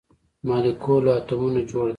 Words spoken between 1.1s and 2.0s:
اتومونو جوړ دی